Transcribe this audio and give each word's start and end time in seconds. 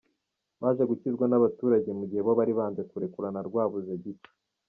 Baje 0.61 0.83
gukizwa 0.89 1.25
n’abaturage 1.27 1.89
mugihe 1.97 2.21
bo 2.27 2.31
bari 2.39 2.53
banze 2.59 2.81
kurekurana 2.89 3.39
rwabuze 3.47 3.91
gica. 4.03 4.31